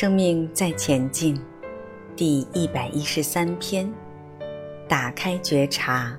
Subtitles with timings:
[0.00, 1.38] 生命在前进，
[2.16, 3.86] 第一百一十三篇。
[4.88, 6.18] 打开觉察，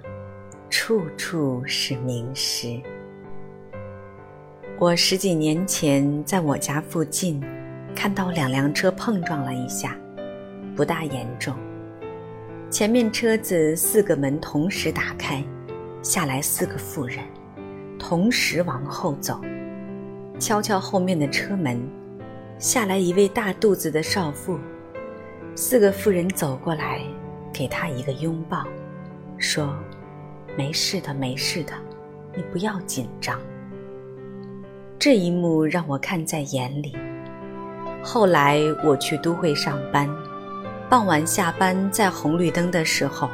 [0.69, 2.79] 处处是名师。
[4.77, 7.43] 我十几年前在我家附近
[7.95, 9.97] 看到两辆车碰撞了一下，
[10.75, 11.55] 不大严重。
[12.69, 15.43] 前面车子四个门同时打开，
[16.03, 17.25] 下来四个妇人，
[17.97, 19.41] 同时往后走，
[20.37, 21.81] 敲敲后面的车门。
[22.61, 24.59] 下来一位大肚子的少妇，
[25.55, 27.01] 四个妇人走过来，
[27.51, 28.63] 给她一个拥抱，
[29.39, 29.75] 说
[30.55, 31.73] ：“没事的，没事的，
[32.35, 33.39] 你不要紧张。”
[34.99, 36.95] 这一幕让我看在眼里。
[38.03, 40.07] 后来我去都会上班，
[40.87, 43.27] 傍晚下班在红绿灯的时候，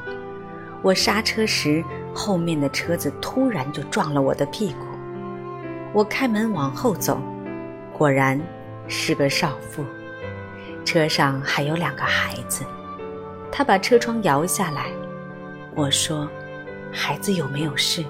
[0.82, 4.80] 我刹车时，后面的车子突然就撞了我的屁股。
[5.92, 7.20] 我开门往后走，
[7.92, 8.42] 果然。
[8.88, 9.86] 是个少妇，
[10.86, 12.64] 车上还有两个孩子。
[13.52, 14.88] 他把车窗摇下来，
[15.74, 16.30] 我说
[16.92, 18.04] ：“孩子有没有事？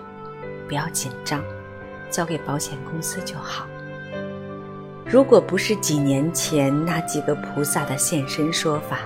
[0.68, 1.44] 不要紧张，
[2.10, 3.68] 交给保险公司就好。”
[5.06, 9.00] 如果不是几年前那几个菩萨的现身说法，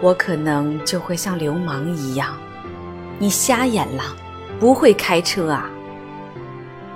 [0.00, 2.38] 我可能就会像流氓一样
[3.18, 4.02] ：“你瞎眼了，
[4.58, 5.68] 不会开车啊！”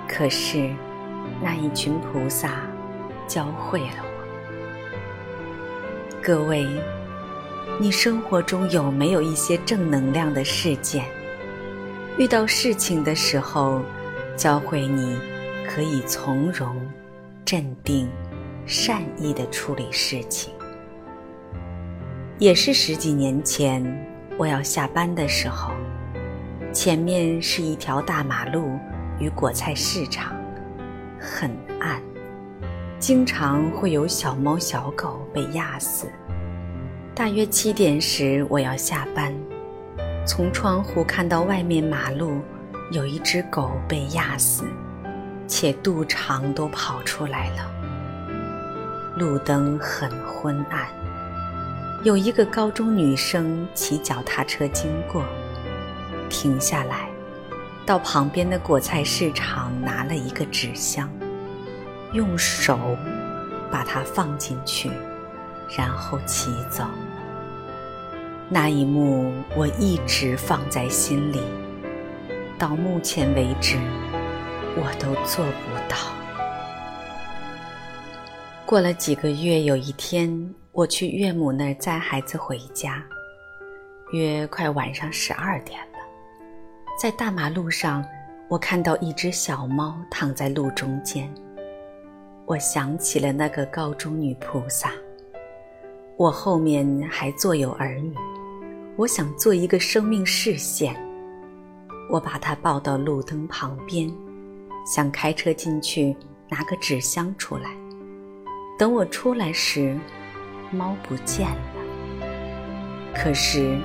[0.09, 0.73] 可是，
[1.41, 2.51] 那一群菩萨。
[3.27, 4.07] 教会了我。
[6.21, 6.65] 各位，
[7.79, 11.05] 你生活中有没有一些正能量的事件？
[12.17, 13.81] 遇到事情的时候，
[14.37, 15.17] 教会你
[15.67, 16.79] 可以从容、
[17.43, 18.07] 镇定、
[18.65, 20.53] 善意的处理事情。
[22.37, 23.83] 也是十几年前，
[24.37, 25.71] 我要下班的时候，
[26.71, 28.77] 前面是一条大马路
[29.19, 30.35] 与果菜市场，
[31.19, 31.49] 很
[31.79, 32.01] 暗。
[33.05, 36.07] 经常会有小猫小狗被压死。
[37.13, 39.33] 大约七点时，我要下班，
[40.25, 42.39] 从窗户看到外面马路
[42.91, 44.63] 有一只狗被压死，
[45.49, 47.69] 且肚肠都跑出来了。
[49.17, 50.87] 路灯很昏暗，
[52.05, 55.25] 有一个高中女生骑脚踏车经过，
[56.29, 57.09] 停下来，
[57.85, 61.09] 到旁边的果菜市场拿了一个纸箱。
[62.13, 62.95] 用手
[63.71, 64.91] 把它放进去，
[65.75, 66.83] 然后骑走。
[68.49, 71.41] 那一幕我一直放在心里，
[72.59, 73.77] 到目前为止，
[74.75, 75.97] 我都做不到。
[78.63, 83.03] 过了几个月，有一天我去岳母那儿载孩子回家，
[84.11, 85.99] 约快晚上十二点了，
[87.01, 88.05] 在大马路上，
[88.47, 91.27] 我看到一只小猫躺在路中间。
[92.45, 94.91] 我想起了那个高中女菩萨。
[96.17, 98.13] 我后面还坐有儿女，
[98.97, 100.93] 我想做一个生命视线。
[102.09, 104.11] 我把她抱到路灯旁边，
[104.85, 106.15] 想开车进去
[106.49, 107.69] 拿个纸箱出来。
[108.77, 109.97] 等我出来时，
[110.69, 111.57] 猫不见了。
[113.15, 113.79] 可是，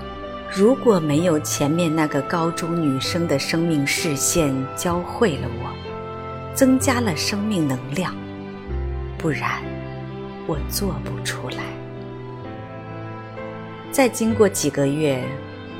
[0.51, 8.13] 如果没有前面那个高中女生的生命视线教会了我，增加了生命能量。
[9.19, 9.61] 不然，
[10.47, 11.59] 我做不出来。
[13.91, 15.21] 再经过几个月，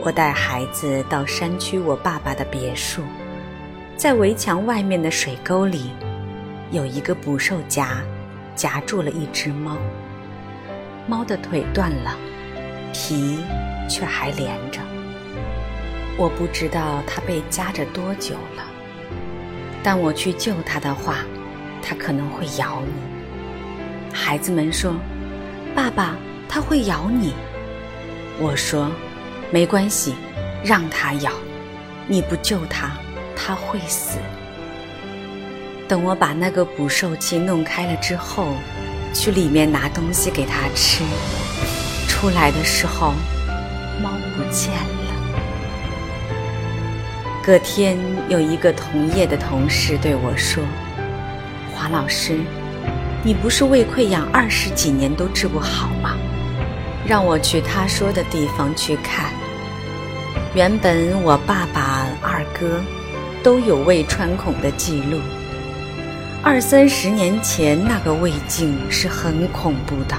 [0.01, 3.01] 我带孩子到山区我爸爸的别墅，
[3.97, 5.93] 在围墙外面的水沟里，
[6.73, 8.03] 有一个捕兽夹，
[8.57, 9.77] 夹住了一只猫。
[11.07, 12.17] 猫的腿断了，
[12.93, 13.39] 皮
[13.89, 14.81] 却还连着。
[16.17, 18.65] 我不知道它被夹着多久了，
[19.81, 21.19] 但我去救它的话，
[21.81, 23.18] 它可能会咬你。
[24.13, 24.95] 孩子们说
[25.75, 26.17] ：“爸爸，
[26.49, 27.33] 它会咬你。”
[28.41, 28.91] 我说
[29.51, 30.15] ：“没关系，
[30.65, 31.33] 让它咬。
[32.07, 32.93] 你不救它，
[33.37, 34.19] 它会死。”
[35.89, 38.49] 等我把那个捕兽器弄开了之后，
[39.15, 41.03] 去里面拿东西给它吃。
[42.09, 43.15] 出来的时候，
[44.03, 45.15] 猫不见了。
[47.43, 47.97] 隔天，
[48.29, 50.63] 有一个同业的同事对我说
[51.75, 52.41] ：“华老师。”
[53.25, 56.17] 你不是胃溃疡二十几年都治不好吗？
[57.07, 59.33] 让我去他说的地方去看。
[60.55, 62.81] 原本我爸爸、二哥
[63.43, 65.19] 都有胃穿孔的记录。
[66.43, 70.17] 二三十年前那个胃镜是很恐怖的，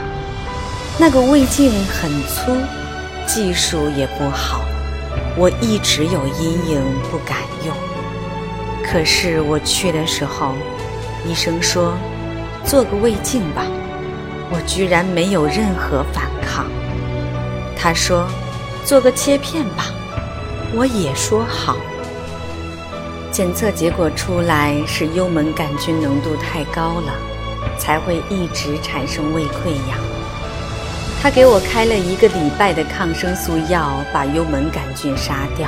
[0.99, 2.55] 那个胃镜很粗，
[3.25, 4.61] 技术也不好，
[5.37, 7.75] 我一直有阴影，不敢用。
[8.83, 10.53] 可是我去的时候，
[11.25, 11.93] 医生说。
[12.69, 13.65] 做个胃镜吧，
[14.51, 16.67] 我居然没有任何反抗。
[17.75, 18.27] 他说
[18.85, 19.85] ：“做个切片吧。”
[20.77, 21.77] 我也说好。
[23.31, 27.11] 检测结果出来是幽门杆菌浓度太高了，
[27.79, 29.97] 才会一直产生胃溃疡。
[31.23, 35.67] 他给我开了一个礼拜的抗生素药，把幽门杆菌杀掉，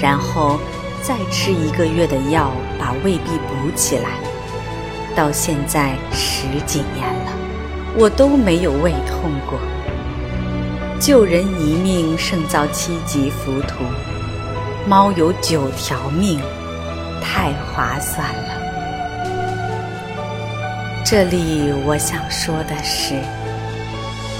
[0.00, 0.58] 然后
[1.02, 4.12] 再吃一个月的药，把胃壁补起来。
[5.16, 7.32] 到现在十几年了，
[7.96, 9.58] 我都没有胃痛过。
[11.00, 13.82] 救人一命胜造七级浮屠，
[14.86, 16.38] 猫有九条命，
[17.22, 18.62] 太划算了。
[21.04, 23.14] 这里我想说的是。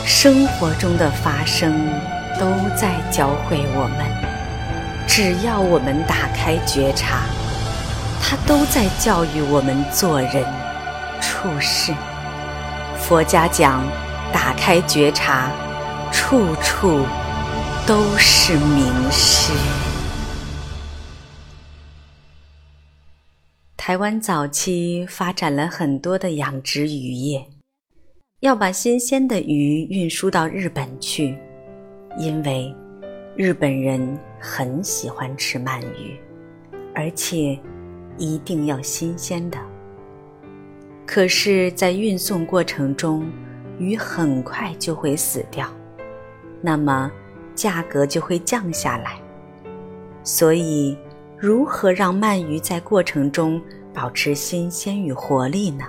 [0.05, 1.75] 生活中的发生
[2.39, 2.47] 都
[2.77, 4.07] 在教会我们，
[5.09, 7.23] 只要我们打开觉察，
[8.23, 10.45] 它都在教育我们做人
[11.27, 11.93] 处事。
[12.97, 13.85] 佛家讲，
[14.33, 15.51] 打开觉察，
[16.13, 17.05] 处处
[17.85, 19.53] 都是名师。
[23.77, 27.45] 台湾早期发展了很多的养殖渔业。
[28.41, 31.37] 要把新鲜的鱼运输到日本去，
[32.19, 32.73] 因为
[33.35, 36.17] 日本人很喜欢吃鳗鱼，
[36.95, 37.59] 而且
[38.17, 39.59] 一定要新鲜的。
[41.07, 43.25] 可是，在运送过程中，
[43.79, 45.67] 鱼很快就会死掉，
[46.61, 47.11] 那么
[47.55, 49.19] 价格就会降下来。
[50.25, 50.99] 所以，
[51.39, 53.63] 如何让鳗鱼在过程中
[53.95, 55.85] 保持新鲜与活力呢？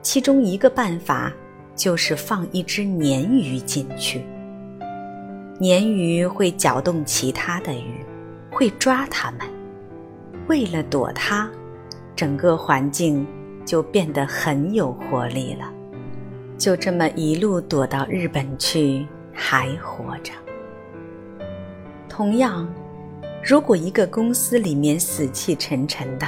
[0.00, 1.32] 其中一个办法。
[1.74, 4.20] 就是放一只鲶鱼进去，
[5.58, 8.04] 鲶鱼会搅动其他的鱼，
[8.50, 9.40] 会抓它们。
[10.48, 11.50] 为了躲它，
[12.14, 13.26] 整个环境
[13.64, 15.72] 就变得很有活力了。
[16.58, 20.32] 就这么一路躲到日本去，还活着。
[22.08, 22.68] 同样，
[23.42, 26.26] 如果一个公司里面死气沉沉的，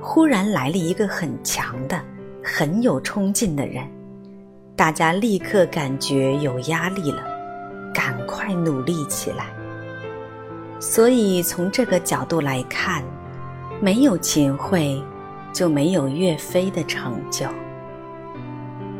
[0.00, 2.00] 忽然来了一个很强的、
[2.42, 3.86] 很有冲劲的人。
[4.74, 7.24] 大家立刻感觉有压力了，
[7.94, 9.46] 赶快努力起来。
[10.78, 13.02] 所以从这个角度来看，
[13.80, 15.02] 没有秦桧，
[15.56, 17.46] 就没有岳飞的成就。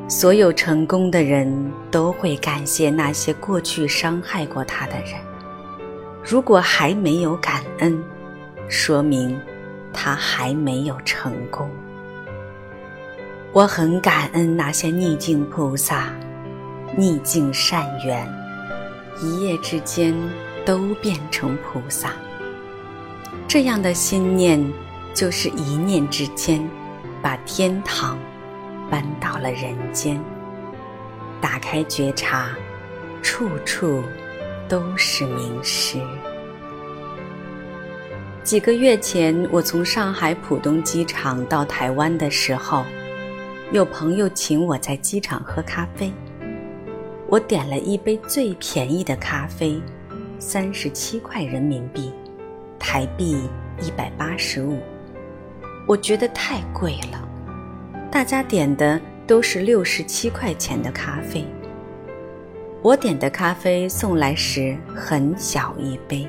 [0.09, 5.21] 所有成功的人都会感谢那些过去伤害过他的人。
[6.25, 8.03] 如果还没有感恩，
[8.71, 9.39] 说明
[9.93, 11.69] 他还没有成功。
[13.53, 16.11] 我很感恩那些逆境菩萨、
[16.97, 18.27] 逆境善缘，
[19.23, 20.15] 一夜之间
[20.65, 22.13] 都变成菩萨。
[23.47, 24.65] 这样的心念，
[25.17, 26.63] 就是一念之间，
[27.23, 28.19] 把天堂
[28.91, 30.23] 搬到了人间。
[31.41, 32.51] 打开觉察，
[33.23, 34.03] 处处
[34.69, 35.99] 都是名师。
[38.45, 42.85] 几个月前，我从上海浦东机场到台湾的时候。
[43.73, 46.13] 有朋友请我在机场喝咖啡，
[47.27, 49.83] 我点了一杯最便宜的咖啡，
[50.39, 52.13] 三十七块人民币，
[52.79, 53.49] 台币
[53.81, 54.79] 一百八十五。
[55.87, 57.29] 我觉得太贵了，
[58.11, 61.47] 大家点的都是六十七块钱的咖啡。
[62.83, 66.27] 我点的咖啡送来时很小一杯，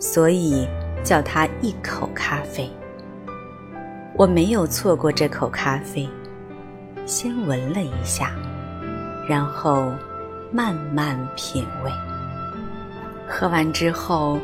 [0.00, 0.68] 所以
[1.04, 2.68] 叫它一口咖啡。
[4.16, 6.08] 我没有错过这口咖啡。
[7.06, 8.32] 先闻了一下，
[9.28, 9.92] 然后
[10.50, 11.90] 慢慢品味。
[13.28, 14.40] 喝完之后，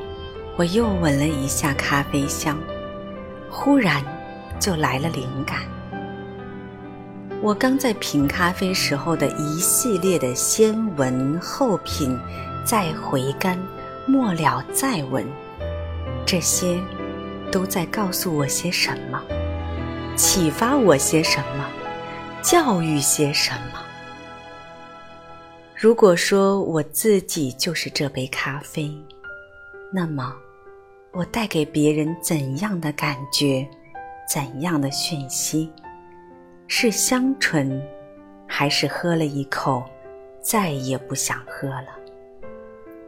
[0.57, 2.59] 我又闻了一下咖啡香，
[3.49, 4.05] 忽然
[4.61, 5.61] 就来了灵感。
[7.43, 12.17] 我刚在品咖啡时候的一系列的先闻后品，
[12.67, 13.59] 再回甘，
[14.07, 15.27] 末了再闻，
[16.27, 16.79] 这些
[17.51, 19.21] 都在告诉我些什么？
[20.17, 21.67] 启发我些什么？
[22.43, 23.81] 教育些什么？
[25.75, 28.95] 如果说我自己就是这杯咖啡，
[29.91, 30.35] 那么
[31.13, 33.67] 我带给别人怎样的感觉？
[34.33, 35.69] 怎样的讯息？
[36.69, 37.83] 是香醇，
[38.47, 39.83] 还是喝了一口
[40.41, 41.89] 再也不想喝了？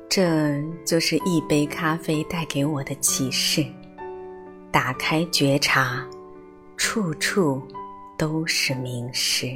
[0.09, 3.64] 这就是一杯咖啡带给我的启示：
[4.73, 6.05] 打开觉察，
[6.76, 7.62] 处处。
[8.19, 9.49] 都是名师，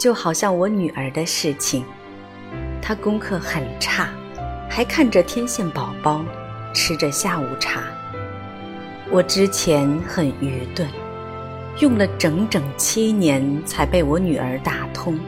[0.00, 1.84] 就好像我女儿的事情，
[2.80, 4.08] 她功课很差，
[4.68, 6.24] 还看着天线宝宝，
[6.74, 7.84] 吃着下午茶。
[9.14, 10.88] 我之前很愚钝，
[11.80, 15.18] 用了整整七年才被我女儿打通。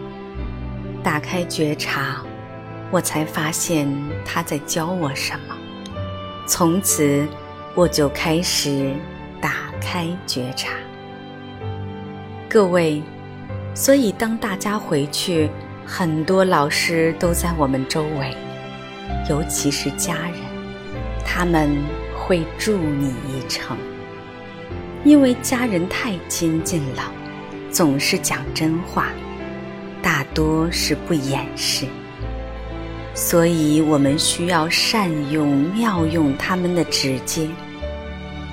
[1.03, 2.23] 打开觉察，
[2.91, 3.87] 我才发现
[4.25, 5.55] 她在教我什么。
[6.47, 7.29] 从此，
[7.75, 8.95] 我就开始
[9.39, 9.51] 打
[9.83, 10.71] 开觉察。
[12.49, 13.03] 各位，
[13.75, 15.51] 所以当大家回去，
[15.85, 18.35] 很多老师都在我们周围，
[19.29, 20.41] 尤其是家人，
[21.23, 21.77] 他们
[22.27, 23.77] 会助你一程。
[25.05, 27.13] 因为家人太亲近了，
[27.71, 29.09] 总是讲真话，
[30.03, 31.87] 大多是不掩饰，
[33.15, 37.47] 所以我们需要善用妙用他们的直接。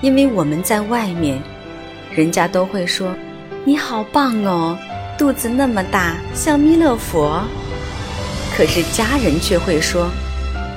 [0.01, 1.41] 因为我们在外面，
[2.13, 3.15] 人家都会说
[3.63, 4.77] ：“你好棒哦，
[5.17, 7.41] 肚子那么大，像弥勒佛。”
[8.57, 10.09] 可是家人却会说：“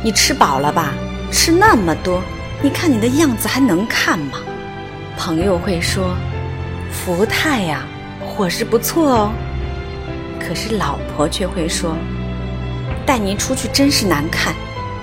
[0.05, 0.95] 你吃饱了吧？
[1.33, 2.23] 吃那么多，
[2.63, 4.39] 你看你的样子还能看吗？”
[5.17, 6.17] 朋友会说
[6.91, 7.85] ：“福泰呀，
[8.21, 9.33] 伙食不错哦。”
[10.41, 11.97] 可是老婆却会说
[13.07, 14.55] ：“带您出去真是难看，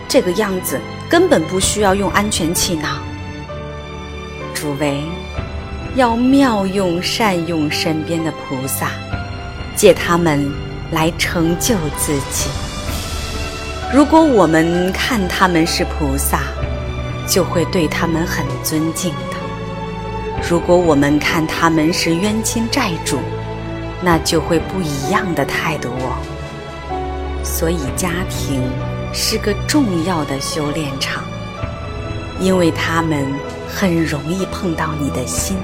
[0.08, 0.80] 这个样子
[1.10, 3.00] 根本不需要用安全气囊。”
[4.54, 5.02] 诸位，
[5.96, 8.92] 要妙用善用身边的菩萨，
[9.76, 10.52] 借他们
[10.92, 12.50] 来成就自己。
[13.92, 16.42] 如果我们看他们是菩萨，
[17.28, 19.38] 就会对他们很尊敬的。
[20.50, 23.20] 如果我们看他们是冤亲债主，
[24.02, 26.18] 那就会不一样的态度哦。
[27.44, 28.62] 所以家庭
[29.14, 31.24] 是个重要的修炼场，
[32.40, 33.26] 因为他们
[33.68, 35.58] 很容易碰到你的心，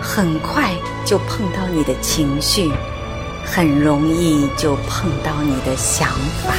[0.00, 0.70] 很快
[1.04, 2.72] 就碰到你的情绪，
[3.44, 6.08] 很容易就碰到你的想
[6.44, 6.54] 法。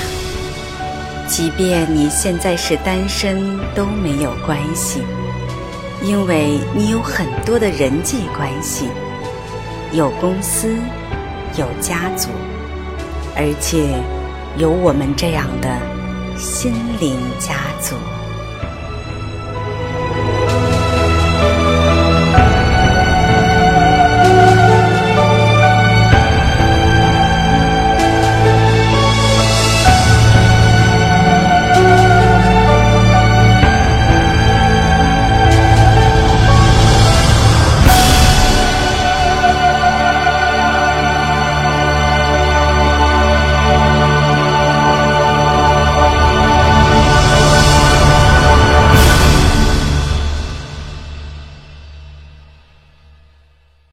[1.36, 5.02] 即便你现在是单身都没有关系。
[6.04, 8.88] 因为你有很多的人际关系，
[9.94, 10.78] 有公司，
[11.58, 12.30] 有家族，
[13.36, 14.00] 而且
[14.58, 15.75] 有我们这样的
[16.38, 17.96] 心灵家族。